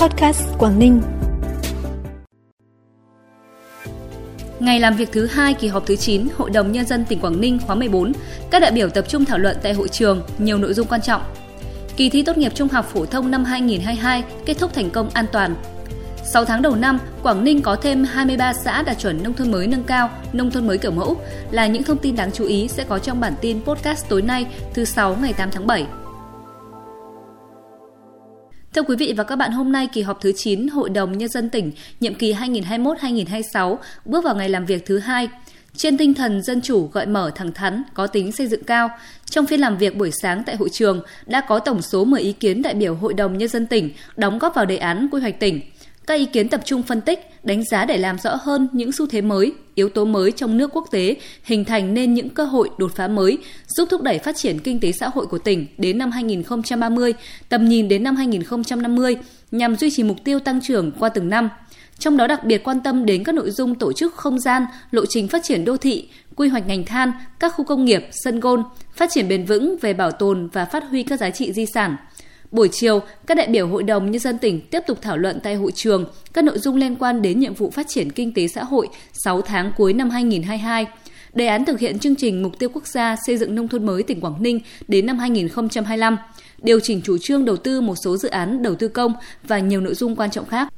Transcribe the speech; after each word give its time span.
Podcast 0.00 0.42
Quảng 0.58 0.78
Ninh. 0.78 1.02
Ngày 4.60 4.80
làm 4.80 4.96
việc 4.96 5.08
thứ 5.12 5.26
hai 5.26 5.54
kỳ 5.54 5.68
họp 5.68 5.86
thứ 5.86 5.96
9 5.96 6.28
Hội 6.36 6.50
đồng 6.50 6.72
Nhân 6.72 6.86
dân 6.86 7.04
tỉnh 7.04 7.20
Quảng 7.20 7.40
Ninh 7.40 7.58
khóa 7.66 7.74
14, 7.74 8.12
các 8.50 8.62
đại 8.62 8.72
biểu 8.72 8.88
tập 8.88 9.04
trung 9.08 9.24
thảo 9.24 9.38
luận 9.38 9.56
tại 9.62 9.72
hội 9.72 9.88
trường 9.88 10.22
nhiều 10.38 10.58
nội 10.58 10.74
dung 10.74 10.86
quan 10.86 11.02
trọng. 11.02 11.22
Kỳ 11.96 12.10
thi 12.10 12.22
tốt 12.22 12.36
nghiệp 12.36 12.52
trung 12.54 12.68
học 12.68 12.90
phổ 12.92 13.06
thông 13.06 13.30
năm 13.30 13.44
2022 13.44 14.24
kết 14.44 14.58
thúc 14.58 14.74
thành 14.74 14.90
công 14.90 15.10
an 15.10 15.26
toàn. 15.32 15.54
6 16.24 16.44
tháng 16.44 16.62
đầu 16.62 16.76
năm, 16.76 16.98
Quảng 17.22 17.44
Ninh 17.44 17.62
có 17.62 17.76
thêm 17.76 18.04
23 18.04 18.52
xã 18.52 18.82
đạt 18.82 18.98
chuẩn 18.98 19.22
nông 19.22 19.34
thôn 19.34 19.50
mới 19.50 19.66
nâng 19.66 19.84
cao, 19.84 20.10
nông 20.32 20.50
thôn 20.50 20.66
mới 20.66 20.78
kiểu 20.78 20.90
mẫu 20.90 21.16
là 21.50 21.66
những 21.66 21.82
thông 21.82 21.98
tin 21.98 22.16
đáng 22.16 22.32
chú 22.32 22.44
ý 22.44 22.68
sẽ 22.68 22.84
có 22.84 22.98
trong 22.98 23.20
bản 23.20 23.34
tin 23.40 23.64
podcast 23.64 24.08
tối 24.08 24.22
nay 24.22 24.46
thứ 24.74 24.84
6 24.84 25.16
ngày 25.20 25.32
8 25.32 25.50
tháng 25.50 25.66
7. 25.66 25.86
Thưa 28.74 28.82
quý 28.82 28.96
vị 28.96 29.14
và 29.16 29.24
các 29.24 29.36
bạn, 29.36 29.52
hôm 29.52 29.72
nay 29.72 29.88
kỳ 29.92 30.02
họp 30.02 30.20
thứ 30.20 30.32
9 30.36 30.68
Hội 30.68 30.90
đồng 30.90 31.18
Nhân 31.18 31.28
dân 31.28 31.50
tỉnh 31.50 31.72
nhiệm 32.00 32.14
kỳ 32.14 32.32
2021-2026 32.32 33.76
bước 34.04 34.24
vào 34.24 34.36
ngày 34.36 34.48
làm 34.48 34.66
việc 34.66 34.86
thứ 34.86 34.98
hai. 34.98 35.28
Trên 35.76 35.96
tinh 35.96 36.14
thần 36.14 36.42
dân 36.42 36.60
chủ 36.60 36.90
gợi 36.92 37.06
mở 37.06 37.30
thẳng 37.34 37.52
thắn, 37.52 37.82
có 37.94 38.06
tính 38.06 38.32
xây 38.32 38.46
dựng 38.46 38.64
cao, 38.64 38.90
trong 39.30 39.46
phiên 39.46 39.60
làm 39.60 39.78
việc 39.78 39.96
buổi 39.96 40.10
sáng 40.22 40.42
tại 40.46 40.56
hội 40.56 40.68
trường 40.72 41.02
đã 41.26 41.40
có 41.40 41.58
tổng 41.58 41.82
số 41.82 42.04
10 42.04 42.20
ý 42.22 42.32
kiến 42.32 42.62
đại 42.62 42.74
biểu 42.74 42.94
Hội 42.94 43.14
đồng 43.14 43.38
Nhân 43.38 43.48
dân 43.48 43.66
tỉnh 43.66 43.90
đóng 44.16 44.38
góp 44.38 44.54
vào 44.54 44.66
đề 44.66 44.76
án 44.76 45.08
quy 45.10 45.20
hoạch 45.20 45.40
tỉnh– 45.40 45.60
các 46.08 46.14
ý 46.14 46.24
kiến 46.24 46.48
tập 46.48 46.60
trung 46.64 46.82
phân 46.82 47.00
tích, 47.00 47.30
đánh 47.42 47.64
giá 47.64 47.84
để 47.84 47.98
làm 47.98 48.18
rõ 48.18 48.36
hơn 48.42 48.68
những 48.72 48.92
xu 48.92 49.06
thế 49.06 49.20
mới, 49.20 49.52
yếu 49.74 49.88
tố 49.88 50.04
mới 50.04 50.32
trong 50.32 50.56
nước 50.56 50.70
quốc 50.72 50.88
tế, 50.90 51.16
hình 51.44 51.64
thành 51.64 51.94
nên 51.94 52.14
những 52.14 52.28
cơ 52.28 52.44
hội 52.44 52.70
đột 52.78 52.92
phá 52.94 53.08
mới, 53.08 53.38
giúp 53.66 53.88
thúc 53.90 54.02
đẩy 54.02 54.18
phát 54.18 54.36
triển 54.36 54.58
kinh 54.58 54.80
tế 54.80 54.92
xã 54.92 55.08
hội 55.08 55.26
của 55.26 55.38
tỉnh 55.38 55.66
đến 55.78 55.98
năm 55.98 56.10
2030, 56.10 57.14
tầm 57.48 57.68
nhìn 57.68 57.88
đến 57.88 58.02
năm 58.02 58.16
2050 58.16 59.16
nhằm 59.50 59.76
duy 59.76 59.90
trì 59.90 60.02
mục 60.02 60.16
tiêu 60.24 60.40
tăng 60.40 60.60
trưởng 60.62 60.92
qua 60.98 61.08
từng 61.08 61.28
năm. 61.28 61.48
Trong 61.98 62.16
đó 62.16 62.26
đặc 62.26 62.44
biệt 62.44 62.64
quan 62.64 62.80
tâm 62.80 63.06
đến 63.06 63.24
các 63.24 63.34
nội 63.34 63.50
dung 63.50 63.74
tổ 63.74 63.92
chức 63.92 64.14
không 64.14 64.38
gian, 64.38 64.66
lộ 64.90 65.06
trình 65.06 65.28
phát 65.28 65.42
triển 65.44 65.64
đô 65.64 65.76
thị, 65.76 66.08
quy 66.36 66.48
hoạch 66.48 66.66
ngành 66.66 66.84
than, 66.84 67.12
các 67.40 67.54
khu 67.56 67.64
công 67.64 67.84
nghiệp, 67.84 68.08
sân 68.24 68.40
gôn, 68.40 68.62
phát 68.94 69.10
triển 69.12 69.28
bền 69.28 69.44
vững 69.44 69.76
về 69.80 69.92
bảo 69.92 70.10
tồn 70.10 70.48
và 70.52 70.64
phát 70.64 70.84
huy 70.90 71.02
các 71.02 71.20
giá 71.20 71.30
trị 71.30 71.52
di 71.52 71.66
sản– 71.74 71.96
Buổi 72.50 72.68
chiều, 72.72 73.00
các 73.26 73.36
đại 73.36 73.46
biểu 73.46 73.68
Hội 73.68 73.82
đồng 73.82 74.10
Nhân 74.10 74.20
dân 74.20 74.38
tỉnh 74.38 74.60
tiếp 74.60 74.80
tục 74.86 74.98
thảo 75.02 75.18
luận 75.18 75.40
tại 75.42 75.54
hội 75.54 75.72
trường 75.72 76.04
các 76.32 76.44
nội 76.44 76.58
dung 76.58 76.76
liên 76.76 76.96
quan 76.96 77.22
đến 77.22 77.40
nhiệm 77.40 77.54
vụ 77.54 77.70
phát 77.70 77.86
triển 77.88 78.12
kinh 78.12 78.34
tế 78.34 78.48
xã 78.48 78.64
hội 78.64 78.88
6 79.12 79.42
tháng 79.42 79.72
cuối 79.76 79.92
năm 79.92 80.10
2022, 80.10 80.86
đề 81.32 81.46
án 81.46 81.64
thực 81.64 81.78
hiện 81.78 81.98
chương 81.98 82.16
trình 82.16 82.42
mục 82.42 82.58
tiêu 82.58 82.68
quốc 82.72 82.86
gia 82.86 83.16
xây 83.26 83.36
dựng 83.36 83.54
nông 83.54 83.68
thôn 83.68 83.86
mới 83.86 84.02
tỉnh 84.02 84.20
Quảng 84.20 84.42
Ninh 84.42 84.60
đến 84.88 85.06
năm 85.06 85.18
2025, 85.18 86.16
điều 86.62 86.80
chỉnh 86.82 87.00
chủ 87.04 87.18
trương 87.18 87.44
đầu 87.44 87.56
tư 87.56 87.80
một 87.80 87.94
số 88.04 88.16
dự 88.16 88.28
án 88.28 88.62
đầu 88.62 88.74
tư 88.74 88.88
công 88.88 89.12
và 89.42 89.58
nhiều 89.58 89.80
nội 89.80 89.94
dung 89.94 90.16
quan 90.16 90.30
trọng 90.30 90.46
khác. 90.46 90.68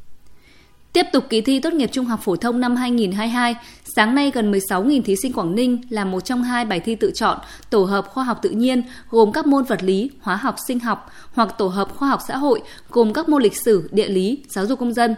Tiếp 0.93 1.07
tục 1.13 1.25
kỳ 1.29 1.41
thi 1.41 1.61
tốt 1.61 1.73
nghiệp 1.73 1.91
trung 1.93 2.05
học 2.05 2.21
phổ 2.23 2.37
thông 2.37 2.61
năm 2.61 2.77
2022, 2.77 3.55
sáng 3.97 4.15
nay 4.15 4.31
gần 4.35 4.53
16.000 4.53 5.03
thí 5.03 5.17
sinh 5.23 5.33
Quảng 5.33 5.55
Ninh 5.55 5.81
làm 5.89 6.11
một 6.11 6.21
trong 6.21 6.43
hai 6.43 6.65
bài 6.65 6.81
thi 6.81 6.95
tự 6.95 7.11
chọn 7.15 7.39
tổ 7.71 7.85
hợp 7.85 8.09
khoa 8.09 8.25
học 8.25 8.39
tự 8.43 8.51
nhiên 8.51 8.83
gồm 9.11 9.33
các 9.33 9.47
môn 9.47 9.65
vật 9.65 9.83
lý, 9.83 10.11
hóa 10.21 10.37
học, 10.37 10.57
sinh 10.67 10.81
học 10.81 11.11
hoặc 11.33 11.59
tổ 11.59 11.67
hợp 11.67 11.97
khoa 11.97 12.09
học 12.09 12.21
xã 12.29 12.37
hội 12.37 12.63
gồm 12.91 13.13
các 13.13 13.29
môn 13.29 13.43
lịch 13.43 13.57
sử, 13.57 13.89
địa 13.93 14.09
lý, 14.09 14.43
giáo 14.49 14.67
dục 14.67 14.79
công 14.79 14.93
dân. 14.93 15.15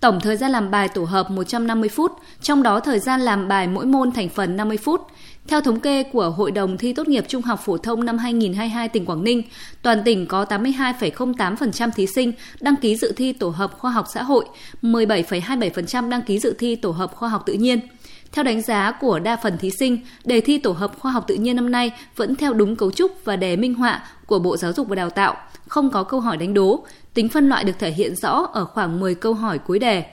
Tổng 0.00 0.20
thời 0.20 0.36
gian 0.36 0.50
làm 0.50 0.70
bài 0.70 0.88
tổ 0.88 1.04
hợp 1.04 1.30
150 1.30 1.88
phút, 1.88 2.12
trong 2.42 2.62
đó 2.62 2.80
thời 2.80 2.98
gian 2.98 3.20
làm 3.20 3.48
bài 3.48 3.66
mỗi 3.68 3.86
môn 3.86 4.12
thành 4.12 4.28
phần 4.28 4.56
50 4.56 4.76
phút. 4.76 5.00
Theo 5.48 5.60
thống 5.60 5.80
kê 5.80 6.02
của 6.02 6.30
Hội 6.30 6.50
đồng 6.50 6.78
thi 6.78 6.92
tốt 6.92 7.08
nghiệp 7.08 7.24
trung 7.28 7.42
học 7.42 7.60
phổ 7.64 7.78
thông 7.78 8.04
năm 8.04 8.18
2022 8.18 8.88
tỉnh 8.88 9.04
Quảng 9.04 9.24
Ninh, 9.24 9.42
toàn 9.82 10.02
tỉnh 10.04 10.26
có 10.26 10.44
82,08% 10.44 11.90
thí 11.90 12.06
sinh 12.06 12.32
đăng 12.60 12.76
ký 12.76 12.96
dự 12.96 13.12
thi 13.16 13.32
tổ 13.32 13.48
hợp 13.48 13.78
khoa 13.78 13.90
học 13.90 14.06
xã 14.12 14.22
hội, 14.22 14.44
17,27% 14.82 16.08
đăng 16.08 16.22
ký 16.22 16.38
dự 16.38 16.54
thi 16.58 16.76
tổ 16.76 16.90
hợp 16.90 17.14
khoa 17.14 17.28
học 17.28 17.42
tự 17.46 17.52
nhiên. 17.52 17.80
Theo 18.32 18.44
đánh 18.44 18.62
giá 18.62 18.92
của 19.00 19.18
đa 19.18 19.36
phần 19.36 19.58
thí 19.58 19.70
sinh, 19.70 19.98
đề 20.24 20.40
thi 20.40 20.58
tổ 20.58 20.72
hợp 20.72 20.98
khoa 20.98 21.12
học 21.12 21.24
tự 21.26 21.34
nhiên 21.34 21.56
năm 21.56 21.70
nay 21.70 21.90
vẫn 22.16 22.36
theo 22.36 22.52
đúng 22.52 22.76
cấu 22.76 22.90
trúc 22.90 23.24
và 23.24 23.36
đề 23.36 23.56
minh 23.56 23.74
họa 23.74 24.02
của 24.26 24.38
Bộ 24.38 24.56
Giáo 24.56 24.72
dục 24.72 24.88
và 24.88 24.96
Đào 24.96 25.10
tạo, 25.10 25.36
không 25.68 25.90
có 25.90 26.02
câu 26.02 26.20
hỏi 26.20 26.36
đánh 26.36 26.54
đố. 26.54 26.84
Tính 27.14 27.28
phân 27.28 27.48
loại 27.48 27.64
được 27.64 27.78
thể 27.78 27.90
hiện 27.90 28.16
rõ 28.16 28.48
ở 28.52 28.64
khoảng 28.64 29.00
10 29.00 29.14
câu 29.14 29.34
hỏi 29.34 29.58
cuối 29.58 29.78
đề. 29.78 30.04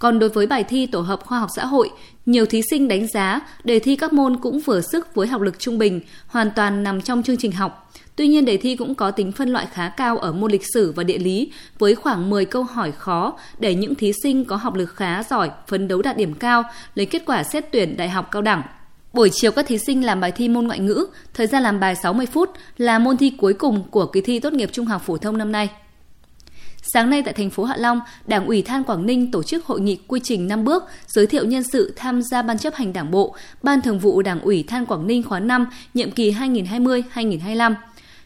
Còn 0.00 0.18
đối 0.18 0.28
với 0.28 0.46
bài 0.46 0.64
thi 0.64 0.86
tổ 0.86 1.00
hợp 1.00 1.24
khoa 1.24 1.38
học 1.38 1.50
xã 1.56 1.66
hội, 1.66 1.90
nhiều 2.26 2.46
thí 2.46 2.62
sinh 2.70 2.88
đánh 2.88 3.06
giá 3.06 3.40
đề 3.64 3.78
thi 3.78 3.96
các 3.96 4.12
môn 4.12 4.36
cũng 4.36 4.60
vừa 4.60 4.80
sức 4.80 5.14
với 5.14 5.26
học 5.26 5.40
lực 5.40 5.58
trung 5.58 5.78
bình, 5.78 6.00
hoàn 6.26 6.50
toàn 6.56 6.82
nằm 6.82 7.00
trong 7.00 7.22
chương 7.22 7.36
trình 7.36 7.52
học. 7.52 7.92
Tuy 8.16 8.28
nhiên 8.28 8.44
đề 8.44 8.56
thi 8.56 8.76
cũng 8.76 8.94
có 8.94 9.10
tính 9.10 9.32
phân 9.32 9.48
loại 9.48 9.66
khá 9.72 9.88
cao 9.88 10.18
ở 10.18 10.32
môn 10.32 10.50
lịch 10.52 10.62
sử 10.74 10.92
và 10.92 11.02
địa 11.02 11.18
lý 11.18 11.52
với 11.78 11.94
khoảng 11.94 12.30
10 12.30 12.44
câu 12.44 12.62
hỏi 12.62 12.92
khó 12.92 13.38
để 13.58 13.74
những 13.74 13.94
thí 13.94 14.12
sinh 14.22 14.44
có 14.44 14.56
học 14.56 14.74
lực 14.74 14.94
khá 14.94 15.22
giỏi 15.22 15.50
phấn 15.66 15.88
đấu 15.88 16.02
đạt 16.02 16.16
điểm 16.16 16.34
cao 16.34 16.62
lấy 16.94 17.06
kết 17.06 17.22
quả 17.26 17.42
xét 17.42 17.64
tuyển 17.72 17.96
đại 17.96 18.08
học 18.08 18.28
cao 18.30 18.42
đẳng. 18.42 18.62
Buổi 19.12 19.30
chiều 19.32 19.52
các 19.52 19.66
thí 19.66 19.78
sinh 19.78 20.04
làm 20.04 20.20
bài 20.20 20.32
thi 20.32 20.48
môn 20.48 20.66
ngoại 20.66 20.78
ngữ, 20.78 21.06
thời 21.34 21.46
gian 21.46 21.62
làm 21.62 21.80
bài 21.80 21.96
60 21.96 22.26
phút 22.26 22.50
là 22.78 22.98
môn 22.98 23.16
thi 23.16 23.32
cuối 23.38 23.52
cùng 23.54 23.82
của 23.90 24.06
kỳ 24.06 24.20
thi 24.20 24.40
tốt 24.40 24.52
nghiệp 24.52 24.70
trung 24.72 24.86
học 24.86 25.02
phổ 25.06 25.16
thông 25.16 25.38
năm 25.38 25.52
nay. 25.52 25.68
Sáng 26.82 27.10
nay 27.10 27.22
tại 27.22 27.34
thành 27.34 27.50
phố 27.50 27.64
Hạ 27.64 27.76
Long, 27.78 28.00
Đảng 28.26 28.46
ủy 28.46 28.62
Than 28.62 28.84
Quảng 28.84 29.06
Ninh 29.06 29.30
tổ 29.30 29.42
chức 29.42 29.64
hội 29.64 29.80
nghị 29.80 29.98
quy 30.06 30.20
trình 30.22 30.48
5 30.48 30.64
bước 30.64 30.84
giới 31.06 31.26
thiệu 31.26 31.44
nhân 31.44 31.62
sự 31.62 31.92
tham 31.96 32.22
gia 32.22 32.42
Ban 32.42 32.58
chấp 32.58 32.74
hành 32.74 32.92
Đảng 32.92 33.10
bộ, 33.10 33.34
Ban 33.62 33.82
thường 33.82 33.98
vụ 33.98 34.22
Đảng 34.22 34.40
ủy 34.40 34.62
Than 34.62 34.86
Quảng 34.86 35.06
Ninh 35.06 35.22
khóa 35.22 35.40
5, 35.40 35.66
nhiệm 35.94 36.10
kỳ 36.10 36.32
2020-2025. 36.32 37.74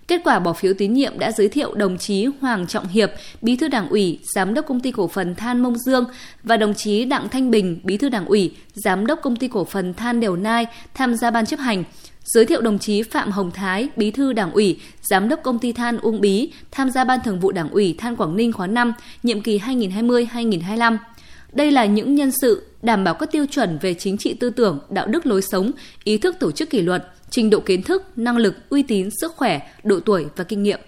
Kết 0.09 0.21
quả 0.25 0.39
bỏ 0.39 0.53
phiếu 0.53 0.75
tín 0.79 0.95
nhiệm 0.95 1.19
đã 1.19 1.33
giới 1.33 1.49
thiệu 1.49 1.75
đồng 1.75 1.99
chí 1.99 2.27
Hoàng 2.41 2.67
Trọng 2.67 2.89
Hiệp, 2.89 3.11
Bí 3.43 3.57
thư 3.57 3.69
Đảng 3.69 3.89
ủy, 3.89 4.19
Giám 4.35 4.55
đốc 4.55 4.67
công 4.67 4.81
ty 4.81 4.91
cổ 4.91 5.09
phần 5.09 5.35
Than 5.35 5.63
Mông 5.63 5.79
Dương 5.79 6.05
và 6.43 6.57
đồng 6.57 6.75
chí 6.75 7.05
Đặng 7.05 7.29
Thanh 7.29 7.51
Bình, 7.51 7.81
Bí 7.85 7.97
thư 7.97 8.09
Đảng 8.09 8.27
ủy, 8.27 8.57
Giám 8.75 9.07
đốc 9.07 9.21
công 9.23 9.37
ty 9.37 9.49
cổ 9.49 9.65
phần 9.65 9.95
Than 9.95 10.21
Đèo 10.21 10.37
Nai 10.37 10.67
tham 10.95 11.15
gia 11.15 11.31
ban 11.31 11.47
chấp 11.47 11.61
hành 11.61 11.85
giới 12.25 12.47
thiệu 12.47 12.61
đồng 12.61 12.79
chí 12.79 13.03
Phạm 13.03 13.31
Hồng 13.31 13.51
Thái, 13.51 13.89
Bí 13.97 14.11
thư 14.11 14.33
Đảng 14.33 14.53
ủy, 14.53 14.81
Giám 15.03 15.29
đốc 15.29 15.43
công 15.43 15.59
ty 15.59 15.73
than 15.73 15.99
Uông 15.99 16.21
Bí 16.21 16.53
tham 16.71 16.91
gia 16.91 17.05
Ban 17.05 17.21
Thường 17.25 17.41
vụ 17.41 17.53
Đảng 17.53 17.71
ủy 17.71 17.95
Than 17.99 18.17
Quảng 18.17 18.37
Ninh 18.37 18.53
khóa 18.53 18.67
5, 18.67 18.93
nhiệm 19.23 19.41
kỳ 19.41 19.59
2020-2025. 19.59 20.97
Đây 21.53 21.71
là 21.71 21.85
những 21.85 22.15
nhân 22.15 22.31
sự 22.41 22.67
đảm 22.83 23.05
bảo 23.05 23.15
các 23.15 23.33
tiêu 23.33 23.47
chuẩn 23.51 23.79
về 23.79 23.95
chính 23.95 24.19
trị 24.19 24.35
tư 24.35 24.51
tưởng, 24.51 24.79
đạo 24.91 25.07
đức 25.07 25.27
lối 25.27 25.43
sống, 25.43 25.71
ý 26.05 26.19
thức 26.19 26.37
tổ 26.41 26.53
chức 26.53 26.71
kỷ 26.71 26.83
luật, 26.83 27.05
trình 27.31 27.51
độ 27.51 27.61
kiến 27.61 27.83
thức, 27.83 28.03
năng 28.17 28.37
lực, 28.37 28.55
uy 28.71 28.83
tín, 28.83 29.09
sức 29.21 29.33
khỏe, 29.37 29.61
độ 29.85 30.01
tuổi 30.01 30.27
và 30.37 30.45
kinh 30.45 30.63
nghiệm. 30.63 30.81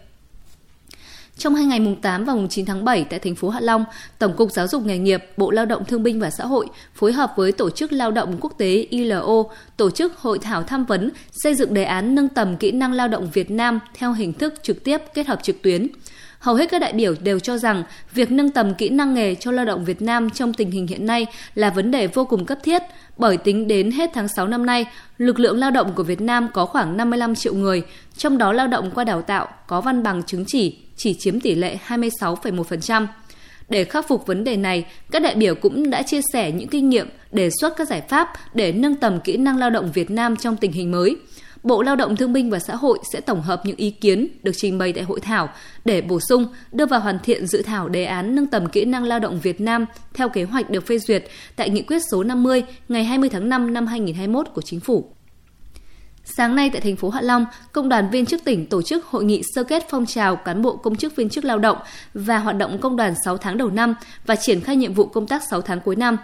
Trong 1.38 1.54
hai 1.54 1.64
ngày 1.64 1.80
mùng 1.80 1.96
8 1.96 2.24
và 2.24 2.34
mùng 2.34 2.48
9 2.48 2.66
tháng 2.66 2.84
7 2.84 3.04
tại 3.04 3.18
thành 3.18 3.34
phố 3.34 3.48
Hạ 3.48 3.60
Long, 3.60 3.84
Tổng 4.18 4.36
cục 4.36 4.52
Giáo 4.52 4.66
dục 4.66 4.82
nghề 4.82 4.98
nghiệp, 4.98 5.24
Bộ 5.36 5.50
Lao 5.50 5.66
động 5.66 5.84
Thương 5.84 6.02
binh 6.02 6.20
và 6.20 6.30
Xã 6.30 6.46
hội 6.46 6.66
phối 6.94 7.12
hợp 7.12 7.32
với 7.36 7.52
Tổ 7.52 7.70
chức 7.70 7.92
Lao 7.92 8.10
động 8.10 8.36
Quốc 8.40 8.52
tế 8.58 8.86
ILO 8.90 9.44
tổ 9.76 9.90
chức 9.90 10.16
hội 10.16 10.38
thảo 10.38 10.62
tham 10.62 10.84
vấn 10.84 11.10
xây 11.32 11.54
dựng 11.54 11.74
đề 11.74 11.84
án 11.84 12.14
nâng 12.14 12.28
tầm 12.28 12.56
kỹ 12.56 12.72
năng 12.72 12.92
lao 12.92 13.08
động 13.08 13.28
Việt 13.32 13.50
Nam 13.50 13.80
theo 13.94 14.12
hình 14.12 14.32
thức 14.32 14.54
trực 14.62 14.84
tiếp 14.84 14.98
kết 15.14 15.26
hợp 15.26 15.42
trực 15.42 15.62
tuyến. 15.62 15.86
Hầu 16.38 16.54
hết 16.54 16.70
các 16.70 16.78
đại 16.78 16.92
biểu 16.92 17.14
đều 17.22 17.38
cho 17.38 17.58
rằng 17.58 17.82
việc 18.14 18.30
nâng 18.30 18.50
tầm 18.50 18.74
kỹ 18.74 18.88
năng 18.88 19.14
nghề 19.14 19.34
cho 19.34 19.50
lao 19.50 19.64
động 19.64 19.84
Việt 19.84 20.02
Nam 20.02 20.30
trong 20.30 20.54
tình 20.54 20.70
hình 20.70 20.86
hiện 20.86 21.06
nay 21.06 21.26
là 21.54 21.70
vấn 21.70 21.90
đề 21.90 22.06
vô 22.06 22.24
cùng 22.24 22.46
cấp 22.46 22.58
thiết, 22.62 22.82
bởi 23.16 23.36
tính 23.36 23.68
đến 23.68 23.90
hết 23.90 24.10
tháng 24.14 24.28
6 24.28 24.48
năm 24.48 24.66
nay, 24.66 24.86
lực 25.18 25.38
lượng 25.38 25.58
lao 25.58 25.70
động 25.70 25.92
của 25.94 26.02
Việt 26.02 26.20
Nam 26.20 26.48
có 26.52 26.66
khoảng 26.66 26.96
55 26.96 27.34
triệu 27.34 27.54
người, 27.54 27.82
trong 28.16 28.38
đó 28.38 28.52
lao 28.52 28.66
động 28.66 28.90
qua 28.94 29.04
đào 29.04 29.22
tạo 29.22 29.48
có 29.66 29.80
văn 29.80 30.02
bằng 30.02 30.22
chứng 30.22 30.44
chỉ 30.46 30.85
chỉ 30.96 31.14
chiếm 31.14 31.40
tỷ 31.40 31.54
lệ 31.54 31.78
26,1%. 31.86 33.06
Để 33.68 33.84
khắc 33.84 34.08
phục 34.08 34.26
vấn 34.26 34.44
đề 34.44 34.56
này, 34.56 34.86
các 35.10 35.22
đại 35.22 35.34
biểu 35.34 35.54
cũng 35.54 35.90
đã 35.90 36.02
chia 36.02 36.20
sẻ 36.32 36.52
những 36.52 36.68
kinh 36.68 36.88
nghiệm, 36.88 37.08
đề 37.32 37.50
xuất 37.60 37.76
các 37.76 37.88
giải 37.88 38.02
pháp 38.08 38.28
để 38.54 38.72
nâng 38.72 38.94
tầm 38.94 39.20
kỹ 39.20 39.36
năng 39.36 39.58
lao 39.58 39.70
động 39.70 39.92
Việt 39.94 40.10
Nam 40.10 40.36
trong 40.36 40.56
tình 40.56 40.72
hình 40.72 40.90
mới. 40.90 41.16
Bộ 41.62 41.82
Lao 41.82 41.96
động 41.96 42.16
Thương 42.16 42.32
binh 42.32 42.50
và 42.50 42.58
Xã 42.58 42.76
hội 42.76 42.98
sẽ 43.12 43.20
tổng 43.20 43.42
hợp 43.42 43.62
những 43.66 43.76
ý 43.76 43.90
kiến 43.90 44.28
được 44.42 44.52
trình 44.56 44.78
bày 44.78 44.92
tại 44.92 45.04
hội 45.04 45.20
thảo 45.20 45.48
để 45.84 46.00
bổ 46.00 46.20
sung, 46.20 46.46
đưa 46.72 46.86
vào 46.86 47.00
hoàn 47.00 47.18
thiện 47.18 47.46
dự 47.46 47.62
thảo 47.62 47.88
đề 47.88 48.04
án 48.04 48.34
nâng 48.34 48.46
tầm 48.46 48.66
kỹ 48.66 48.84
năng 48.84 49.04
lao 49.04 49.18
động 49.18 49.40
Việt 49.42 49.60
Nam 49.60 49.86
theo 50.14 50.28
kế 50.28 50.44
hoạch 50.44 50.70
được 50.70 50.86
phê 50.86 50.98
duyệt 50.98 51.24
tại 51.56 51.70
Nghị 51.70 51.82
quyết 51.82 51.98
số 52.10 52.22
50 52.22 52.64
ngày 52.88 53.04
20 53.04 53.28
tháng 53.28 53.48
5 53.48 53.72
năm 53.72 53.86
2021 53.86 54.46
của 54.54 54.62
Chính 54.62 54.80
phủ. 54.80 55.15
Sáng 56.34 56.56
nay 56.56 56.70
tại 56.70 56.80
thành 56.80 56.96
phố 56.96 57.10
Hạ 57.10 57.20
Long, 57.20 57.46
Công 57.72 57.88
đoàn 57.88 58.10
viên 58.10 58.26
chức 58.26 58.44
tỉnh 58.44 58.66
tổ 58.66 58.82
chức 58.82 59.04
hội 59.06 59.24
nghị 59.24 59.42
sơ 59.54 59.64
kết 59.64 59.86
phong 59.90 60.06
trào 60.06 60.36
cán 60.36 60.62
bộ 60.62 60.76
công 60.76 60.96
chức 60.96 61.16
viên 61.16 61.28
chức 61.28 61.44
lao 61.44 61.58
động 61.58 61.76
và 62.14 62.38
hoạt 62.38 62.56
động 62.56 62.78
công 62.78 62.96
đoàn 62.96 63.14
6 63.24 63.36
tháng 63.36 63.58
đầu 63.58 63.70
năm 63.70 63.94
và 64.26 64.36
triển 64.36 64.60
khai 64.60 64.76
nhiệm 64.76 64.94
vụ 64.94 65.06
công 65.06 65.26
tác 65.26 65.42
6 65.50 65.60
tháng 65.60 65.80
cuối 65.80 65.96
năm. 65.96 66.16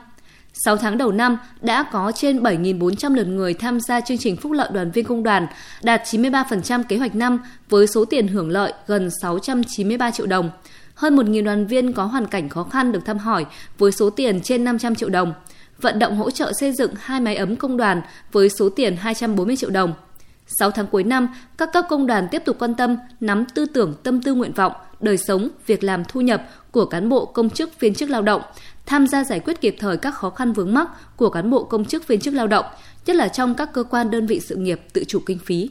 6 0.65 0.77
tháng 0.77 0.99
đầu 0.99 1.13
năm 1.13 1.39
đã 1.61 1.83
có 1.93 2.13
trên 2.15 2.43
7.400 2.43 3.15
lượt 3.15 3.27
người 3.27 3.55
tham 3.55 3.81
gia 3.81 4.01
chương 4.01 4.19
trình 4.19 4.37
phúc 4.37 4.53
lợi 4.53 4.69
đoàn 4.73 4.91
viên 4.91 5.05
công 5.05 5.23
đoàn, 5.23 5.47
đạt 5.83 6.03
93% 6.05 6.83
kế 6.83 6.97
hoạch 6.97 7.15
năm 7.15 7.39
với 7.69 7.87
số 7.87 8.05
tiền 8.05 8.29
hưởng 8.29 8.51
lợi 8.51 8.73
gần 8.87 9.11
693 9.23 10.11
triệu 10.11 10.27
đồng. 10.27 10.51
Hơn 10.95 11.17
1.000 11.17 11.45
đoàn 11.45 11.67
viên 11.67 11.93
có 11.93 12.05
hoàn 12.05 12.27
cảnh 12.27 12.49
khó 12.49 12.65
khăn 12.65 12.93
được 12.93 13.05
thăm 13.05 13.19
hỏi 13.19 13.47
với 13.79 13.93
số 13.93 14.11
tiền 14.11 14.41
trên 14.41 14.65
500 14.65 14.95
triệu 14.95 15.09
đồng 15.09 15.33
vận 15.83 15.99
động 15.99 16.17
hỗ 16.17 16.31
trợ 16.31 16.53
xây 16.53 16.73
dựng 16.73 16.91
hai 17.01 17.21
máy 17.21 17.37
ấm 17.37 17.57
công 17.57 17.77
đoàn 17.77 18.03
với 18.33 18.49
số 18.49 18.69
tiền 18.69 18.97
240 18.97 19.57
triệu 19.57 19.71
đồng. 19.71 19.95
6 20.47 20.71
tháng 20.71 20.87
cuối 20.87 21.05
năm, 21.05 21.29
các 21.59 21.73
cấp 21.73 21.85
công 21.89 22.07
đoàn 22.07 22.29
tiếp 22.31 22.43
tục 22.45 22.57
quan 22.59 22.75
tâm, 22.75 22.97
nắm 23.21 23.45
tư 23.55 23.67
tưởng, 23.67 23.95
tâm 24.03 24.23
tư 24.23 24.35
nguyện 24.35 24.53
vọng, 24.53 24.73
đời 25.01 25.19
sống, 25.19 25.49
việc 25.67 25.85
làm 25.85 26.05
thu 26.09 26.21
nhập 26.21 26.49
của 26.71 26.85
cán 26.85 27.09
bộ 27.09 27.25
công 27.25 27.51
chức 27.51 27.81
viên 27.81 27.95
chức 27.95 28.11
lao 28.11 28.23
động, 28.23 28.43
tham 28.87 29.07
gia 29.07 29.25
giải 29.25 29.41
quyết 29.41 29.61
kịp 29.61 29.77
thời 29.81 29.97
các 29.97 30.11
khó 30.11 30.31
khăn 30.31 30.53
vướng 30.53 30.75
mắc 30.75 31.17
của 31.17 31.31
cán 31.31 31.51
bộ 31.51 31.65
công 31.65 31.85
chức 31.85 32.07
viên 32.07 32.21
chức 32.21 32.35
lao 32.35 32.47
động, 32.47 32.65
nhất 33.07 33.17
là 33.17 33.29
trong 33.29 33.55
các 33.55 33.73
cơ 33.73 33.85
quan 33.85 34.11
đơn 34.11 34.27
vị 34.27 34.41
sự 34.41 34.57
nghiệp 34.57 34.81
tự 34.93 35.05
chủ 35.05 35.21
kinh 35.27 35.39
phí. 35.39 35.71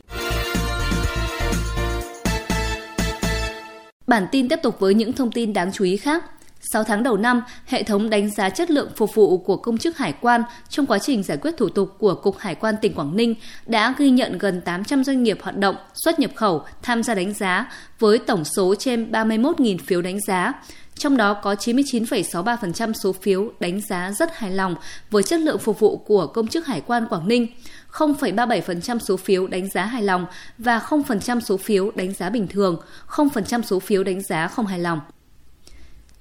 Bản 4.07 4.27
tin 4.31 4.49
tiếp 4.49 4.59
tục 4.63 4.79
với 4.79 4.93
những 4.93 5.13
thông 5.13 5.31
tin 5.31 5.53
đáng 5.53 5.71
chú 5.71 5.83
ý 5.83 5.97
khác. 5.97 6.25
6 6.73 6.83
tháng 6.83 7.03
đầu 7.03 7.18
năm, 7.18 7.41
hệ 7.65 7.83
thống 7.83 8.09
đánh 8.09 8.29
giá 8.29 8.50
chất 8.50 8.71
lượng 8.71 8.89
phục 8.95 9.15
vụ 9.15 9.38
của 9.38 9.57
công 9.57 9.77
chức 9.77 9.97
hải 9.97 10.13
quan 10.21 10.44
trong 10.69 10.85
quá 10.85 11.00
trình 11.00 11.23
giải 11.23 11.38
quyết 11.38 11.57
thủ 11.57 11.69
tục 11.69 11.95
của 12.00 12.15
Cục 12.15 12.38
Hải 12.38 12.56
quan 12.56 12.75
tỉnh 12.81 12.94
Quảng 12.94 13.15
Ninh 13.15 13.35
đã 13.65 13.95
ghi 13.97 14.09
nhận 14.09 14.38
gần 14.38 14.62
800 14.62 15.03
doanh 15.03 15.23
nghiệp 15.23 15.38
hoạt 15.41 15.57
động, 15.57 15.75
xuất 15.94 16.19
nhập 16.19 16.31
khẩu 16.35 16.63
tham 16.81 17.03
gia 17.03 17.15
đánh 17.15 17.33
giá 17.33 17.71
với 18.00 18.18
tổng 18.18 18.45
số 18.45 18.75
trên 18.75 19.12
31.000 19.12 19.77
phiếu 19.77 20.01
đánh 20.01 20.19
giá. 20.27 20.53
Trong 20.95 21.18
đó 21.18 21.33
có 21.33 21.53
99,63% 21.53 22.94
số 22.94 23.13
phiếu 23.13 23.51
đánh 23.59 23.81
giá 23.81 24.12
rất 24.12 24.38
hài 24.38 24.51
lòng 24.51 24.75
với 25.12 25.23
chất 25.23 25.39
lượng 25.39 25.59
phục 25.59 25.79
vụ 25.79 25.97
của 25.97 26.27
công 26.27 26.47
chức 26.47 26.65
hải 26.65 26.81
quan 26.81 27.07
Quảng 27.07 27.27
Ninh, 27.27 27.47
0,37% 27.91 29.00
số 29.00 29.18
phiếu 29.18 29.47
đánh 29.47 29.69
giá 29.69 29.85
hài 29.85 30.03
lòng 30.03 30.25
và 30.57 30.79
0% 30.79 31.39
số 31.39 31.57
phiếu 31.57 31.91
đánh 31.95 32.13
giá 32.13 32.29
bình 32.29 32.47
thường, 32.47 32.81
0% 33.07 33.62
số 33.62 33.79
phiếu 33.79 34.03
đánh 34.03 34.21
giá 34.21 34.47
không 34.47 34.68
hài 34.68 34.79
lòng. 34.79 35.00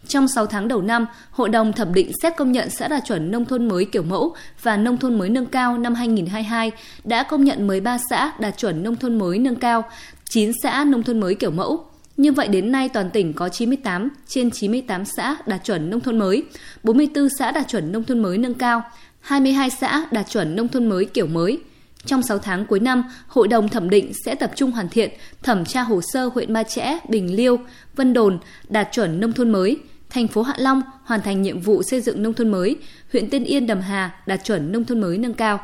Trong 0.08 0.28
6 0.28 0.46
tháng 0.46 0.68
đầu 0.68 0.82
năm, 0.82 1.06
Hội 1.30 1.48
đồng 1.48 1.72
thẩm 1.72 1.94
định 1.94 2.10
xét 2.22 2.36
công 2.36 2.52
nhận 2.52 2.70
xã 2.70 2.88
đạt 2.88 3.02
chuẩn 3.06 3.30
nông 3.30 3.44
thôn 3.44 3.68
mới 3.68 3.84
kiểu 3.84 4.02
mẫu 4.02 4.34
và 4.62 4.76
nông 4.76 4.96
thôn 4.96 5.18
mới 5.18 5.30
nâng 5.30 5.46
cao 5.46 5.78
năm 5.78 5.94
2022 5.94 6.70
đã 7.04 7.22
công 7.22 7.44
nhận 7.44 7.66
13 7.66 7.98
xã 8.10 8.32
đạt 8.38 8.58
chuẩn 8.58 8.82
nông 8.82 8.96
thôn 8.96 9.18
mới 9.18 9.38
nâng 9.38 9.56
cao, 9.56 9.84
9 10.30 10.52
xã 10.62 10.84
nông 10.84 11.02
thôn 11.02 11.20
mới 11.20 11.34
kiểu 11.34 11.50
mẫu. 11.50 11.84
Như 12.16 12.32
vậy 12.32 12.48
đến 12.48 12.72
nay 12.72 12.88
toàn 12.88 13.10
tỉnh 13.10 13.32
có 13.32 13.48
98 13.48 14.08
trên 14.26 14.50
98 14.50 15.04
xã 15.04 15.36
đạt 15.46 15.64
chuẩn 15.64 15.90
nông 15.90 16.00
thôn 16.00 16.18
mới, 16.18 16.42
44 16.82 17.28
xã 17.38 17.50
đạt 17.50 17.68
chuẩn 17.68 17.92
nông 17.92 18.04
thôn 18.04 18.22
mới 18.22 18.38
nâng 18.38 18.54
cao, 18.54 18.82
22 19.20 19.70
xã 19.70 20.06
đạt 20.10 20.30
chuẩn 20.30 20.56
nông 20.56 20.68
thôn 20.68 20.88
mới 20.88 21.04
kiểu 21.04 21.26
mới. 21.26 21.58
Trong 22.06 22.22
6 22.22 22.38
tháng 22.38 22.66
cuối 22.66 22.80
năm, 22.80 23.04
Hội 23.26 23.48
đồng 23.48 23.68
thẩm 23.68 23.90
định 23.90 24.12
sẽ 24.24 24.34
tập 24.34 24.50
trung 24.56 24.70
hoàn 24.70 24.88
thiện, 24.88 25.10
thẩm 25.42 25.64
tra 25.64 25.82
hồ 25.82 26.00
sơ 26.12 26.26
huyện 26.34 26.52
Ba 26.52 26.62
Chẽ, 26.62 26.98
Bình 27.08 27.36
Liêu, 27.36 27.58
Vân 27.96 28.12
Đồn 28.12 28.38
đạt 28.68 28.88
chuẩn 28.92 29.20
nông 29.20 29.32
thôn 29.32 29.50
mới, 29.50 29.78
thành 30.10 30.28
phố 30.28 30.42
Hạ 30.42 30.54
Long 30.56 30.82
hoàn 31.04 31.22
thành 31.22 31.42
nhiệm 31.42 31.60
vụ 31.60 31.82
xây 31.82 32.00
dựng 32.00 32.22
nông 32.22 32.34
thôn 32.34 32.48
mới, 32.48 32.76
huyện 33.12 33.30
Tiên 33.30 33.44
Yên 33.44 33.66
Đầm 33.66 33.80
Hà 33.80 34.14
đạt 34.26 34.44
chuẩn 34.44 34.72
nông 34.72 34.84
thôn 34.84 35.00
mới 35.00 35.18
nâng 35.18 35.34
cao. 35.34 35.60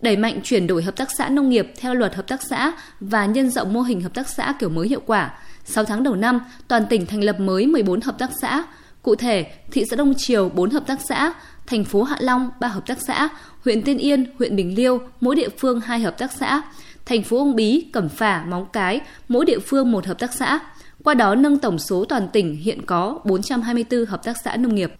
Đẩy 0.00 0.16
mạnh 0.16 0.40
chuyển 0.44 0.66
đổi 0.66 0.82
hợp 0.82 0.96
tác 0.96 1.08
xã 1.18 1.28
nông 1.28 1.48
nghiệp 1.48 1.72
theo 1.76 1.94
luật 1.94 2.14
hợp 2.14 2.28
tác 2.28 2.42
xã 2.42 2.72
và 3.00 3.26
nhân 3.26 3.50
rộng 3.50 3.72
mô 3.72 3.80
hình 3.80 4.00
hợp 4.00 4.14
tác 4.14 4.28
xã 4.28 4.54
kiểu 4.58 4.68
mới 4.68 4.88
hiệu 4.88 5.02
quả. 5.06 5.38
6 5.64 5.84
tháng 5.84 6.02
đầu 6.02 6.14
năm, 6.14 6.40
toàn 6.68 6.86
tỉnh 6.90 7.06
thành 7.06 7.24
lập 7.24 7.40
mới 7.40 7.66
14 7.66 8.00
hợp 8.00 8.18
tác 8.18 8.30
xã. 8.40 8.64
Cụ 9.02 9.14
thể, 9.14 9.46
thị 9.70 9.84
xã 9.90 9.96
Đông 9.96 10.14
Triều 10.16 10.48
4 10.48 10.70
hợp 10.70 10.86
tác 10.86 10.98
xã, 11.08 11.32
thành 11.66 11.84
phố 11.84 12.02
Hạ 12.02 12.16
Long 12.20 12.50
3 12.60 12.68
hợp 12.68 12.86
tác 12.86 12.98
xã, 13.06 13.28
huyện 13.64 13.82
Tiên 13.82 13.98
Yên, 13.98 14.26
huyện 14.38 14.56
Bình 14.56 14.74
Liêu 14.76 15.00
mỗi 15.20 15.36
địa 15.36 15.48
phương 15.58 15.80
2 15.80 16.00
hợp 16.00 16.18
tác 16.18 16.32
xã, 16.32 16.62
thành 17.04 17.22
phố 17.22 17.36
uông 17.36 17.56
Bí, 17.56 17.86
Cẩm 17.92 18.08
Phả, 18.08 18.44
Móng 18.48 18.66
Cái 18.72 19.00
mỗi 19.28 19.44
địa 19.44 19.58
phương 19.58 19.92
một 19.92 20.06
hợp 20.06 20.18
tác 20.18 20.34
xã 20.34 20.58
qua 21.04 21.14
đó 21.14 21.34
nâng 21.34 21.58
tổng 21.58 21.78
số 21.78 22.04
toàn 22.04 22.28
tỉnh 22.32 22.56
hiện 22.56 22.86
có 22.86 23.18
424 23.24 24.06
hợp 24.06 24.24
tác 24.24 24.36
xã 24.44 24.56
nông 24.56 24.74
nghiệp. 24.74 24.92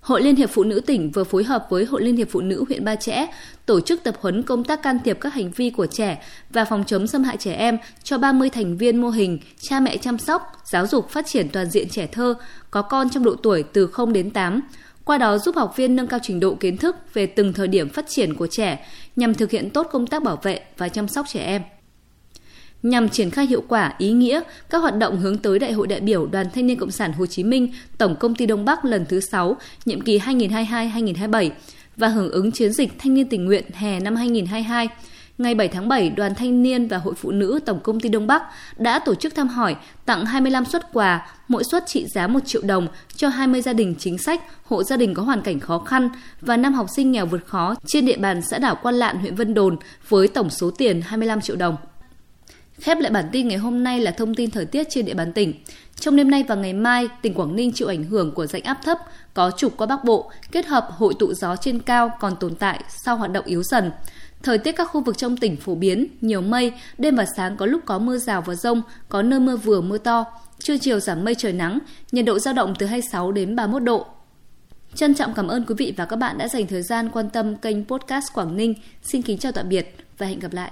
Hội 0.00 0.22
Liên 0.22 0.36
hiệp 0.36 0.50
Phụ 0.50 0.64
nữ 0.64 0.80
tỉnh 0.80 1.10
vừa 1.10 1.24
phối 1.24 1.44
hợp 1.44 1.66
với 1.70 1.84
Hội 1.84 2.02
Liên 2.02 2.16
hiệp 2.16 2.28
Phụ 2.30 2.40
nữ 2.40 2.64
huyện 2.68 2.84
Ba 2.84 2.96
Chẽ 2.96 3.26
tổ 3.66 3.80
chức 3.80 4.02
tập 4.02 4.14
huấn 4.20 4.42
công 4.42 4.64
tác 4.64 4.82
can 4.82 4.98
thiệp 5.04 5.18
các 5.20 5.34
hành 5.34 5.50
vi 5.50 5.70
của 5.70 5.86
trẻ 5.86 6.22
và 6.50 6.64
phòng 6.64 6.84
chống 6.86 7.06
xâm 7.06 7.24
hại 7.24 7.36
trẻ 7.36 7.52
em 7.52 7.78
cho 8.02 8.18
30 8.18 8.50
thành 8.50 8.76
viên 8.76 8.96
mô 8.96 9.08
hình 9.08 9.38
cha 9.60 9.80
mẹ 9.80 9.96
chăm 9.96 10.18
sóc, 10.18 10.52
giáo 10.64 10.86
dục 10.86 11.10
phát 11.10 11.26
triển 11.26 11.48
toàn 11.48 11.70
diện 11.70 11.88
trẻ 11.88 12.06
thơ 12.06 12.34
có 12.70 12.82
con 12.82 13.10
trong 13.10 13.24
độ 13.24 13.34
tuổi 13.34 13.62
từ 13.62 13.86
0 13.86 14.12
đến 14.12 14.30
8, 14.30 14.60
qua 15.04 15.18
đó 15.18 15.38
giúp 15.38 15.56
học 15.56 15.76
viên 15.76 15.96
nâng 15.96 16.06
cao 16.06 16.20
trình 16.22 16.40
độ 16.40 16.54
kiến 16.54 16.76
thức 16.76 16.96
về 17.14 17.26
từng 17.26 17.52
thời 17.52 17.68
điểm 17.68 17.88
phát 17.88 18.04
triển 18.08 18.34
của 18.34 18.46
trẻ 18.46 18.86
nhằm 19.16 19.34
thực 19.34 19.50
hiện 19.50 19.70
tốt 19.70 19.88
công 19.92 20.06
tác 20.06 20.22
bảo 20.22 20.38
vệ 20.42 20.60
và 20.76 20.88
chăm 20.88 21.08
sóc 21.08 21.26
trẻ 21.28 21.44
em 21.44 21.62
nhằm 22.82 23.08
triển 23.08 23.30
khai 23.30 23.46
hiệu 23.46 23.64
quả, 23.68 23.94
ý 23.98 24.12
nghĩa 24.12 24.40
các 24.70 24.78
hoạt 24.78 24.96
động 24.96 25.18
hướng 25.18 25.38
tới 25.38 25.58
Đại 25.58 25.72
hội 25.72 25.86
đại 25.86 26.00
biểu 26.00 26.26
Đoàn 26.26 26.46
Thanh 26.54 26.66
niên 26.66 26.78
Cộng 26.78 26.90
sản 26.90 27.12
Hồ 27.12 27.26
Chí 27.26 27.44
Minh 27.44 27.72
Tổng 27.98 28.16
công 28.16 28.34
ty 28.34 28.46
Đông 28.46 28.64
Bắc 28.64 28.84
lần 28.84 29.06
thứ 29.08 29.20
6, 29.20 29.56
nhiệm 29.84 30.00
kỳ 30.00 30.18
2022-2027 30.18 31.50
và 31.96 32.08
hưởng 32.08 32.30
ứng 32.30 32.52
chiến 32.52 32.72
dịch 32.72 32.92
Thanh 32.98 33.14
niên 33.14 33.28
tình 33.28 33.44
nguyện 33.44 33.64
hè 33.72 34.00
năm 34.00 34.16
2022. 34.16 34.88
Ngày 35.38 35.54
7 35.54 35.68
tháng 35.68 35.88
7, 35.88 36.10
Đoàn 36.10 36.34
Thanh 36.34 36.62
niên 36.62 36.88
và 36.88 36.98
Hội 36.98 37.14
Phụ 37.14 37.30
nữ 37.30 37.60
Tổng 37.66 37.80
công 37.80 38.00
ty 38.00 38.08
Đông 38.08 38.26
Bắc 38.26 38.42
đã 38.76 38.98
tổ 38.98 39.14
chức 39.14 39.34
thăm 39.34 39.48
hỏi, 39.48 39.76
tặng 40.04 40.24
25 40.24 40.64
suất 40.64 40.92
quà, 40.92 41.26
mỗi 41.48 41.64
suất 41.64 41.86
trị 41.86 42.06
giá 42.14 42.26
1 42.26 42.40
triệu 42.46 42.62
đồng 42.62 42.88
cho 43.16 43.28
20 43.28 43.62
gia 43.62 43.72
đình 43.72 43.94
chính 43.98 44.18
sách, 44.18 44.42
hộ 44.64 44.82
gia 44.82 44.96
đình 44.96 45.14
có 45.14 45.22
hoàn 45.22 45.42
cảnh 45.42 45.60
khó 45.60 45.78
khăn 45.78 46.08
và 46.40 46.56
năm 46.56 46.74
học 46.74 46.86
sinh 46.96 47.12
nghèo 47.12 47.26
vượt 47.26 47.46
khó 47.46 47.74
trên 47.86 48.06
địa 48.06 48.16
bàn 48.16 48.42
xã 48.42 48.58
đảo 48.58 48.78
Quan 48.82 48.94
Lạn, 48.94 49.18
huyện 49.18 49.34
Vân 49.34 49.54
Đồn 49.54 49.76
với 50.08 50.28
tổng 50.28 50.50
số 50.50 50.70
tiền 50.70 51.00
25 51.02 51.40
triệu 51.40 51.56
đồng. 51.56 51.76
Khép 52.80 52.98
lại 53.00 53.10
bản 53.10 53.24
tin 53.32 53.48
ngày 53.48 53.58
hôm 53.58 53.84
nay 53.84 54.00
là 54.00 54.10
thông 54.10 54.34
tin 54.34 54.50
thời 54.50 54.64
tiết 54.64 54.86
trên 54.90 55.04
địa 55.04 55.14
bàn 55.14 55.32
tỉnh. 55.32 55.54
Trong 56.00 56.16
đêm 56.16 56.30
nay 56.30 56.44
và 56.48 56.54
ngày 56.54 56.72
mai, 56.72 57.08
tỉnh 57.22 57.34
Quảng 57.34 57.56
Ninh 57.56 57.72
chịu 57.72 57.88
ảnh 57.88 58.04
hưởng 58.04 58.32
của 58.34 58.46
rãnh 58.46 58.62
áp 58.62 58.78
thấp 58.84 58.98
có 59.34 59.50
trục 59.56 59.76
qua 59.76 59.86
Bắc 59.86 60.04
Bộ, 60.04 60.30
kết 60.52 60.66
hợp 60.66 60.88
hội 60.90 61.14
tụ 61.18 61.34
gió 61.34 61.56
trên 61.56 61.78
cao 61.78 62.10
còn 62.20 62.36
tồn 62.36 62.54
tại 62.54 62.80
sau 62.88 63.16
hoạt 63.16 63.32
động 63.32 63.44
yếu 63.44 63.62
dần. 63.62 63.90
Thời 64.42 64.58
tiết 64.58 64.72
các 64.72 64.84
khu 64.84 65.00
vực 65.00 65.18
trong 65.18 65.36
tỉnh 65.36 65.56
phổ 65.56 65.74
biến, 65.74 66.06
nhiều 66.20 66.40
mây, 66.40 66.72
đêm 66.98 67.16
và 67.16 67.24
sáng 67.36 67.56
có 67.56 67.66
lúc 67.66 67.82
có 67.86 67.98
mưa 67.98 68.18
rào 68.18 68.42
và 68.42 68.54
rông, 68.54 68.82
có 69.08 69.22
nơi 69.22 69.40
mưa 69.40 69.56
vừa 69.56 69.80
mưa 69.80 69.98
to. 69.98 70.24
Trưa 70.58 70.76
chiều 70.78 71.00
giảm 71.00 71.24
mây 71.24 71.34
trời 71.34 71.52
nắng, 71.52 71.78
nhiệt 72.12 72.24
độ 72.24 72.38
dao 72.38 72.54
động 72.54 72.74
từ 72.78 72.86
26 72.86 73.32
đến 73.32 73.56
31 73.56 73.82
độ. 73.82 74.06
Trân 74.94 75.14
trọng 75.14 75.34
cảm 75.34 75.48
ơn 75.48 75.64
quý 75.64 75.74
vị 75.78 75.94
và 75.96 76.04
các 76.04 76.16
bạn 76.16 76.38
đã 76.38 76.48
dành 76.48 76.66
thời 76.66 76.82
gian 76.82 77.08
quan 77.12 77.30
tâm 77.30 77.56
kênh 77.56 77.84
podcast 77.84 78.32
Quảng 78.34 78.56
Ninh. 78.56 78.74
Xin 79.02 79.22
kính 79.22 79.38
chào 79.38 79.52
tạm 79.52 79.68
biệt 79.68 79.96
và 80.18 80.26
hẹn 80.26 80.40
gặp 80.40 80.52
lại. 80.52 80.70